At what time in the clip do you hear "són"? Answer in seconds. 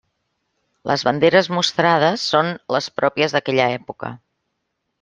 2.33-2.51